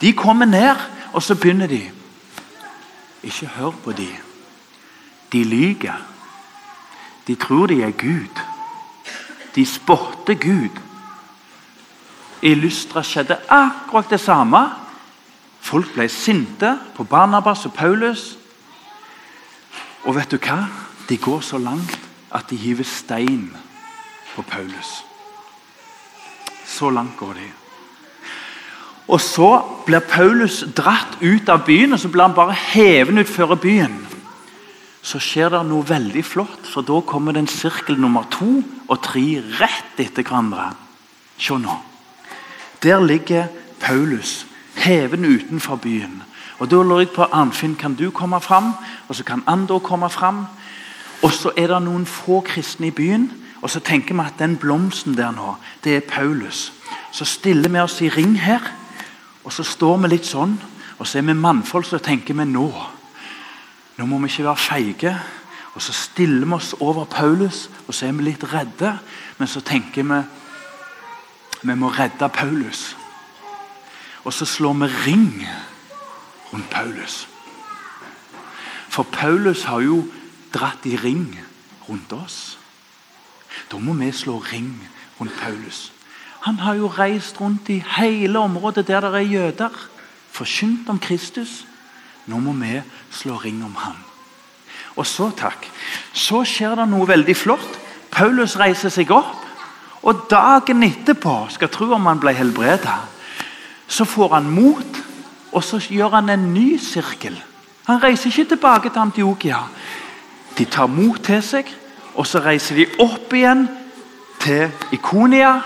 De 0.00 0.12
kommer 0.12 0.46
ned, 0.46 0.76
og 1.12 1.22
så 1.22 1.34
begynner 1.34 1.66
de. 1.66 1.90
Ikke 3.22 3.46
hør 3.46 3.70
på 3.84 3.92
de. 3.92 4.08
De 5.32 5.44
lyver. 5.44 6.00
De 7.26 7.34
tror 7.34 7.66
de 7.66 7.82
er 7.82 7.90
Gud. 7.90 8.40
De 9.54 9.66
spotter 9.66 10.34
Gud. 10.34 10.80
I 12.42 12.54
Lystra 12.54 13.02
skjedde 13.02 13.36
akkurat 13.48 14.10
det 14.10 14.20
samme. 14.20 14.70
Folk 15.60 15.92
ble 15.94 16.08
sinte 16.08 16.78
på 16.96 17.04
Barnabas 17.04 17.66
og 17.66 17.74
Paulus. 17.74 18.39
Og 20.04 20.16
vet 20.16 20.30
du 20.30 20.38
hva? 20.40 20.64
De 21.08 21.16
går 21.20 21.40
så 21.44 21.58
langt 21.58 21.98
at 22.30 22.50
de 22.50 22.56
hiver 22.56 22.86
stein 22.86 23.50
på 24.34 24.42
Paulus. 24.42 25.00
Så 26.66 26.90
langt 26.90 27.16
går 27.18 27.34
de. 27.34 27.48
Og 29.10 29.20
Så 29.20 29.50
blir 29.86 30.00
Paulus 30.00 30.64
dratt 30.76 31.18
ut 31.20 31.48
av 31.48 31.64
byen, 31.66 31.92
og 31.92 31.98
så 32.00 32.08
blir 32.08 32.22
han 32.22 32.34
bare 32.34 32.54
hevet 32.54 33.18
utfor 33.24 33.56
byen. 33.58 34.06
Så 35.02 35.18
skjer 35.18 35.50
det 35.50 35.64
noe 35.66 35.82
veldig 35.88 36.22
flott, 36.24 36.68
for 36.68 36.86
da 36.86 37.00
kommer 37.00 37.34
den 37.34 37.48
sirkel 37.48 37.98
nummer 37.98 38.28
to 38.30 38.62
og 38.86 39.02
tre 39.02 39.40
rett 39.58 39.98
etter 39.98 40.22
hverandre. 40.22 40.70
Se 41.40 41.56
nå. 41.58 41.74
Der 42.84 43.00
ligger 43.00 43.48
Paulus 43.80 44.46
heven 44.76 45.24
utenfor 45.24 45.76
byen. 45.76 46.22
Og 46.60 46.70
Da 46.70 46.76
lurer 46.76 46.98
jeg 46.98 47.10
på 47.16 47.24
Arnfinn, 47.24 47.76
kan 47.76 47.94
du 47.94 48.10
komme 48.10 48.40
fram? 48.40 48.72
Og 49.08 49.16
så 49.16 49.24
kan 49.24 49.42
Andor 49.46 49.78
komme 49.78 50.10
fram. 50.10 50.46
Og 51.22 51.32
så 51.32 51.50
er 51.56 51.66
det 51.66 51.82
noen 51.82 52.06
få 52.06 52.40
kristne 52.40 52.86
i 52.86 52.90
byen. 52.90 53.30
Og 53.62 53.70
så 53.70 53.80
tenker 53.80 54.14
vi 54.14 54.20
at 54.20 54.38
den 54.38 54.56
blomsten 54.56 55.16
der 55.16 55.32
nå, 55.32 55.54
det 55.84 55.96
er 55.96 56.00
Paulus. 56.08 56.72
Så 57.12 57.24
stiller 57.24 57.68
vi 57.68 57.80
oss 57.80 58.00
i 58.00 58.08
ring 58.08 58.40
her, 58.40 58.60
og 59.44 59.52
så 59.52 59.62
står 59.62 59.96
vi 59.96 60.08
litt 60.08 60.28
sånn. 60.28 60.54
Og 60.98 61.06
så 61.06 61.18
er 61.18 61.22
vi 61.22 61.32
mannfolk, 61.32 61.86
så 61.86 61.98
tenker 61.98 62.36
vi 62.36 62.44
nå. 62.44 62.68
Nå 63.96 64.06
må 64.06 64.18
vi 64.18 64.28
ikke 64.28 64.44
være 64.44 64.56
feige. 64.56 65.14
Og 65.74 65.82
så 65.82 65.92
stiller 65.92 66.46
vi 66.46 66.52
oss 66.52 66.74
over 66.80 67.04
Paulus, 67.04 67.70
og 67.86 67.94
så 67.94 68.06
er 68.06 68.12
vi 68.12 68.28
litt 68.28 68.44
redde. 68.52 68.98
Men 69.38 69.48
så 69.48 69.60
tenker 69.60 70.04
vi 70.04 70.22
vi 71.62 71.74
må 71.76 71.90
redde 71.92 72.28
Paulus. 72.32 72.96
Og 74.24 74.32
så 74.32 74.44
slår 74.44 74.72
vi 74.72 74.86
ring 75.06 75.48
rundt 76.52 76.70
Paulus. 76.70 77.28
For 78.88 79.02
Paulus 79.02 79.64
har 79.64 79.80
jo 79.80 80.04
dratt 80.54 80.86
i 80.86 80.96
ring 80.96 81.38
rundt 81.88 82.12
oss. 82.12 82.58
Da 83.70 83.78
må 83.78 83.94
vi 83.98 84.10
slå 84.12 84.38
ring 84.38 84.74
rundt 85.20 85.36
Paulus. 85.38 85.92
Han 86.40 86.58
har 86.58 86.74
jo 86.74 86.88
reist 86.88 87.40
rundt 87.40 87.68
i 87.68 87.82
hele 87.96 88.38
området 88.38 88.86
der 88.88 89.00
det 89.00 89.14
er 89.14 89.32
jøder. 89.32 89.74
Forkynt 90.30 90.88
om 90.88 90.98
Kristus. 90.98 91.66
Nå 92.26 92.38
må 92.38 92.52
vi 92.52 92.80
slå 93.10 93.36
ring 93.36 93.64
om 93.64 93.74
ham. 93.74 93.96
Og 94.96 95.06
så, 95.06 95.30
takk, 95.36 95.66
så 96.12 96.42
skjer 96.44 96.74
det 96.80 96.88
noe 96.90 97.08
veldig 97.08 97.36
flott. 97.36 97.78
Paulus 98.10 98.56
reiser 98.58 98.90
seg 98.92 99.12
opp, 99.14 99.46
og 100.02 100.26
dagen 100.30 100.82
etterpå 100.82 101.34
skal 101.54 101.70
tro 101.72 101.92
om 101.94 102.08
han 102.08 102.20
ble 102.20 102.34
helbredet. 102.34 102.96
Så 103.90 104.04
får 104.08 104.34
han 104.34 104.50
mot, 104.50 105.00
og 105.52 105.64
så 105.64 105.80
gjør 105.82 106.14
han 106.14 106.30
en 106.30 106.52
ny 106.54 106.78
sirkel. 106.78 107.36
Han 107.86 108.02
reiser 108.02 108.30
ikke 108.30 108.48
tilbake 108.54 108.90
til 108.90 108.98
Antiokia. 108.98 109.58
De 110.58 110.64
tar 110.64 110.86
mot 110.86 111.18
til 111.24 111.42
seg, 111.42 111.70
og 112.14 112.26
så 112.26 112.42
reiser 112.44 112.76
de 112.76 112.86
opp 113.02 113.32
igjen 113.34 113.66
til 114.40 114.70
Ikonia. 114.92 115.60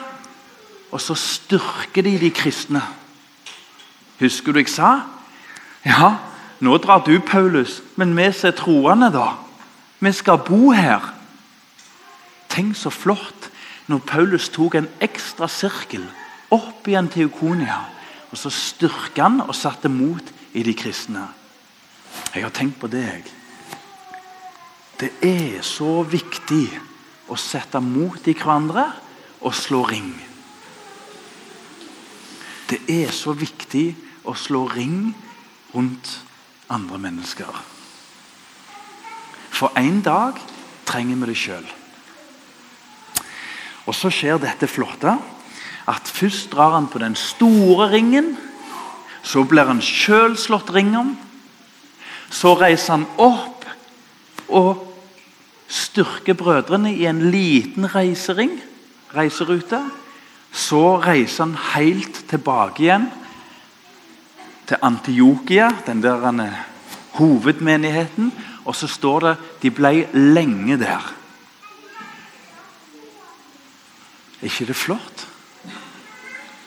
Og 0.92 1.00
så 1.00 1.14
styrker 1.18 2.02
de 2.06 2.18
de 2.20 2.30
kristne. 2.30 2.82
Husker 4.20 4.52
du 4.52 4.58
jeg 4.58 4.70
sa? 4.70 5.00
Ja, 5.84 6.14
nå 6.60 6.76
drar 6.78 7.02
du, 7.04 7.18
Paulus, 7.20 7.82
men 7.96 8.16
vi 8.16 8.30
som 8.32 8.48
er 8.48 8.56
troende, 8.56 9.10
da? 9.12 9.34
Vi 10.00 10.12
skal 10.12 10.38
bo 10.38 10.70
her. 10.70 11.12
Tenk 12.48 12.76
så 12.76 12.90
flott 12.90 13.50
når 13.86 13.98
Paulus 14.06 14.48
tok 14.48 14.78
en 14.78 14.88
ekstra 15.02 15.48
sirkel 15.50 16.06
opp 16.54 16.86
igjen 16.88 17.08
til 17.10 17.26
Ikonia. 17.26 17.82
Og 18.34 18.38
så 18.40 18.50
styrka 18.50 19.28
han 19.28 19.44
og 19.44 19.54
satte 19.54 19.86
mot 19.86 20.32
i 20.58 20.64
de 20.66 20.72
kristne. 20.74 21.28
Jeg 22.34 22.42
har 22.42 22.50
tenkt 22.50 22.80
på 22.82 22.88
det, 22.90 23.04
jeg. 23.06 23.22
Det 24.98 25.10
er 25.22 25.62
så 25.62 26.00
viktig 26.02 26.66
å 27.30 27.38
sette 27.38 27.78
mot 27.78 28.26
i 28.26 28.34
hverandre 28.34 28.88
og 29.38 29.54
slå 29.54 29.84
ring. 29.86 30.10
Det 32.66 32.80
er 32.90 33.14
så 33.14 33.36
viktig 33.38 33.86
å 34.26 34.34
slå 34.34 34.64
ring 34.72 35.12
rundt 35.70 36.10
andre 36.74 36.98
mennesker. 37.06 37.62
For 39.54 39.78
en 39.78 40.02
dag 40.02 40.42
trenger 40.90 41.22
vi 41.22 41.30
det 41.30 41.38
sjøl. 41.38 41.70
Og 43.86 43.94
så 43.94 44.10
skjer 44.10 44.42
dette 44.42 44.66
flotte 44.66 45.14
at 45.86 46.08
først 46.08 46.52
drar 46.52 46.74
han 46.74 46.88
på 46.88 46.98
den 46.98 47.14
store 47.16 47.90
ringen. 47.92 48.36
Så 49.22 49.44
blir 49.48 49.68
han 49.68 49.82
sjøl 49.84 50.36
slått 50.36 50.72
ring 50.74 50.94
om. 50.96 51.14
Så 52.30 52.54
reiser 52.60 52.98
han 52.98 53.06
opp 53.20 53.64
og 54.48 54.84
styrker 55.68 56.36
brødrene 56.38 56.92
i 56.94 57.06
en 57.08 57.22
liten 57.32 57.88
reisering, 57.94 58.56
reiserute. 59.14 59.80
Så 60.52 61.00
reiser 61.02 61.44
han 61.44 61.56
helt 61.74 62.24
tilbake 62.30 62.84
igjen 62.84 63.08
til 64.68 64.80
Antiokia, 64.82 65.70
den 65.86 66.02
der 66.02 66.24
hovedmenigheten. 67.18 68.32
Og 68.64 68.76
så 68.76 68.88
står 68.88 69.20
det 69.20 69.36
de 69.62 69.70
ble 69.70 70.08
lenge 70.12 70.78
der. 70.80 71.12
Er 74.40 74.48
ikke 74.48 74.66
det 74.66 74.76
flott? 74.76 75.28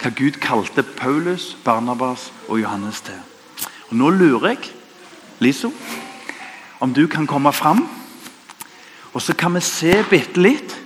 Hva 0.08 0.14
Gud 0.16 0.38
kalte 0.40 0.84
Paulus, 0.84 1.58
Barnabas 1.64 2.34
og 2.48 2.62
Johannes 2.62 3.02
til. 3.02 3.18
Og 3.90 3.96
Nå 4.00 4.10
lurer 4.10 4.48
jeg, 4.48 4.70
Liso, 5.40 5.74
om 6.80 6.94
du 6.94 7.08
kan 7.08 7.28
komme 7.28 7.52
fram. 7.54 7.90
Og 9.14 9.22
så 9.22 9.36
kan 9.36 9.56
vi 9.56 9.62
se 9.62 9.92
bitte 10.10 10.40
litt 10.40 10.78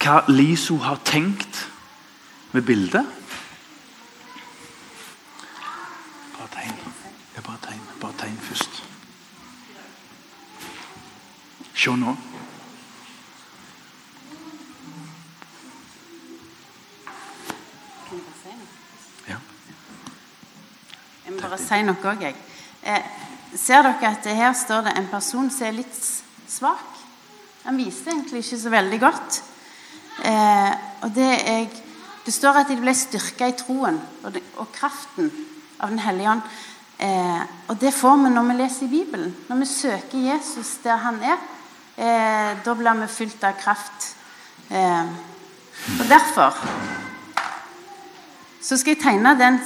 hva 0.00 0.22
Liso 0.32 0.78
har 0.80 0.96
tenkt 1.04 1.60
med 2.52 2.64
bildet. 2.64 3.04
Bare 6.38 6.48
tegn. 6.54 6.80
Bare 7.44 7.60
tegn. 7.68 7.84
Bare 8.00 8.16
tegn 8.16 8.40
først. 8.48 8.82
Se 11.74 11.96
nå. 12.00 12.16
Jeg 21.28 21.34
må 21.36 21.42
bare 21.42 21.57
si 21.68 21.82
noe 21.84 22.08
òg, 22.10 22.22
jeg. 22.24 22.36
Eh, 22.82 23.10
ser 23.56 23.84
dere 23.84 24.12
at 24.12 24.28
her 24.38 24.54
står 24.56 24.86
det 24.86 24.94
en 24.96 25.10
person 25.10 25.50
som 25.52 25.66
er 25.68 25.76
litt 25.76 25.98
svak? 26.48 26.96
Han 27.66 27.76
viser 27.76 28.14
egentlig 28.14 28.44
ikke 28.44 28.60
så 28.62 28.72
veldig 28.72 29.00
godt. 29.02 29.42
Eh, 30.24 30.72
og 31.04 31.12
det, 31.14 31.28
er, 31.50 31.68
det 32.24 32.34
står 32.34 32.62
at 32.62 32.72
de 32.72 32.78
ble 32.80 32.94
styrka 32.96 33.50
i 33.50 33.56
troen 33.58 34.00
og, 34.24 34.32
det, 34.34 34.42
og, 34.56 34.70
kraften 34.74 35.30
av 35.78 35.92
Den 35.92 36.00
hellige 36.02 36.30
ånd. 36.32 36.42
Eh, 36.98 37.42
og 37.70 37.76
det 37.78 37.92
får 37.94 38.16
vi 38.24 38.30
når 38.34 38.48
vi 38.48 38.56
leser 38.58 38.86
i 38.86 38.92
Bibelen. 38.96 39.34
Når 39.48 39.60
vi 39.60 39.68
søker 39.70 40.24
Jesus 40.32 40.78
der 40.82 41.04
han 41.04 41.20
er. 41.22 41.38
Eh, 41.98 42.56
da 42.64 42.74
blir 42.74 43.02
vi 43.02 43.10
fylt 43.12 43.44
av 43.44 43.60
kraft. 43.60 44.14
Eh, 44.70 45.04
og 45.98 46.08
derfor 46.08 46.56
så 48.60 48.76
skal 48.76 48.96
jeg 48.96 49.02
tegne 49.02 49.36
den 49.38 49.60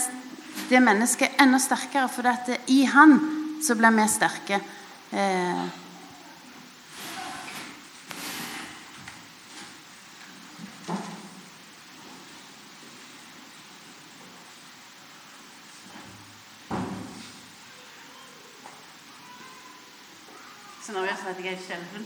det 0.68 0.80
mennesket 0.80 1.40
enda 1.40 1.58
sterkere, 1.58 2.08
for 2.08 2.26
at 2.30 2.48
i 2.70 2.84
han 2.84 3.18
så 3.62 3.74
blir 3.78 3.90
vi 3.96 4.08
sterke. 4.10 4.60
Eh. 5.10 5.64
Så 20.82 20.90
sånn 20.90 21.04
at 21.06 21.44
jeg 21.44 21.54
er 21.54 21.60
skjelven. 21.66 22.04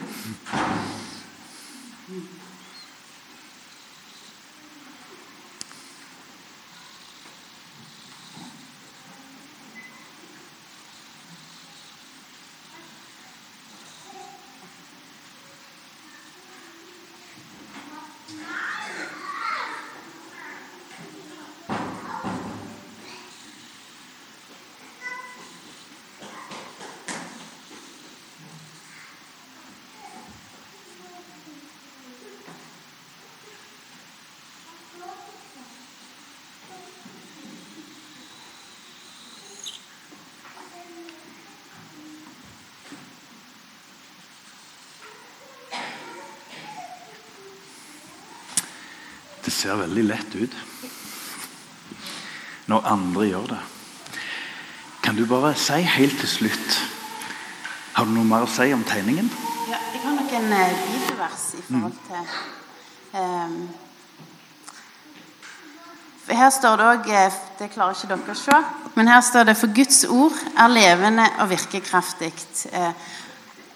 Det 49.47 49.55
ser 49.55 49.79
veldig 49.79 50.05
lett 50.09 50.35
ut 50.35 50.55
når 52.67 52.87
andre 52.91 53.27
gjør 53.29 53.45
det. 53.53 53.63
Kan 55.07 55.15
du 55.15 55.23
bare 55.31 55.53
si 55.55 55.79
helt 55.87 56.19
til 56.19 56.29
slutt 56.29 56.79
Har 57.95 58.09
du 58.09 58.11
noe 58.11 58.27
mer 58.27 58.43
å 58.43 58.51
si 58.51 58.67
om 58.75 58.83
tegningen? 58.85 59.29
Ja, 59.71 59.79
jeg 59.95 60.03
har 60.03 60.17
nok 60.19 60.33
en 60.35 60.53
eh, 60.53 60.81
bibelvers 60.91 61.45
i 61.55 61.63
forhold 61.69 61.95
til 62.09 62.25
for 66.27 66.35
Her 66.35 66.51
står 66.51 66.77
det 66.77 66.87
òg 66.91 67.05
Det 67.61 67.69
klarer 67.71 67.95
ikke 67.95 68.11
dere 68.11 68.35
å 68.35 68.39
se, 68.41 68.57
men 68.99 69.09
her 69.09 69.21
står 69.23 69.47
det 69.47 69.55
For 69.61 69.71
Guds 69.73 70.03
ord 70.11 70.35
er 70.59 70.73
levende 70.73 71.29
og 71.39 71.53
virkekraftig. 71.53 72.33
Eh, 72.73 73.05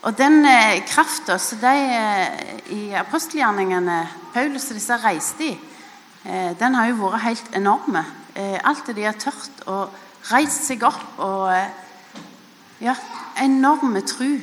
og 0.02 0.16
den 0.18 0.42
eh, 0.48 0.80
krafta 0.88 1.38
som 1.38 1.60
de 1.62 1.74
eh, 1.94 2.50
i 2.74 2.80
apostelgjerningene 2.98 4.00
Paulus 4.34 4.70
og 4.70 4.78
disse 4.78 4.96
reiste 5.02 5.44
i, 5.44 5.58
eh, 6.24 6.52
den 6.58 6.74
har 6.74 6.88
jo 6.90 7.00
vært 7.02 7.22
helt 7.24 7.54
enorme. 7.56 8.04
Eh, 8.34 8.58
alt 8.64 8.86
det 8.86 8.96
de 8.96 9.06
har 9.08 9.18
tørt 9.18 9.64
å 9.66 9.88
reise 10.30 10.62
seg 10.62 10.84
opp 10.86 11.18
og 11.18 11.48
eh, 11.50 11.70
ja, 12.84 12.94
enorme 13.42 14.02
tru. 14.06 14.38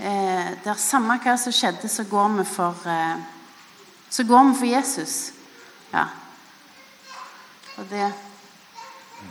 Eh, 0.00 0.50
er 0.58 0.80
samme 0.80 1.20
hva 1.22 1.36
som 1.38 1.54
skjedde, 1.54 1.88
så 1.88 2.04
går 2.10 2.28
vi 2.40 2.44
for 2.48 2.74
Så 4.10 4.24
går 4.24 4.44
vi 4.48 4.54
for 4.58 4.66
Jesus. 4.66 5.32
Ja. 5.92 6.06
Og 7.78 7.86
det 7.90 8.12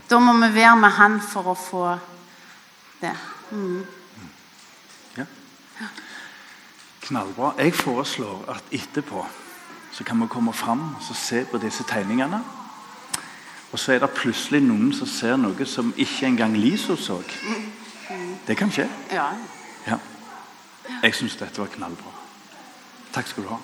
Da 0.10 0.20
må 0.20 0.34
vi 0.34 0.54
være 0.54 0.76
med 0.76 0.92
Han 0.92 1.22
for 1.22 1.48
å 1.48 1.56
få 1.56 1.98
det. 3.02 3.16
Mm. 3.52 3.86
Ja. 5.18 5.26
Knallbra. 7.02 7.54
Jeg 7.58 7.76
foreslår 7.76 8.46
at 8.50 8.64
etterpå 8.72 9.26
så 9.94 10.04
kan 10.04 10.22
vi 10.22 10.28
komme 10.28 10.54
fram 10.54 10.96
og 10.96 11.16
se 11.16 11.46
på 11.46 11.58
disse 11.58 11.84
tegningene. 11.84 12.42
Og 13.72 13.80
så 13.80 13.94
er 13.94 14.00
det 14.00 14.10
plutselig 14.10 14.62
noen 14.62 14.94
som 14.94 15.08
ser 15.10 15.38
noe 15.38 15.66
som 15.66 15.94
ikke 15.98 16.28
engang 16.28 16.58
Liso 16.58 16.96
så. 16.96 17.22
Det 18.48 18.58
kan 18.58 18.72
skje. 18.72 18.88
Ja. 19.12 19.30
Ja. 19.88 19.98
Jeg 21.04 21.16
syns 21.16 21.38
dette 21.40 21.62
var 21.62 21.72
knallbra. 21.74 22.12
Takk 23.14 23.28
skal 23.28 23.44
du 23.44 23.50
ha. 23.50 23.62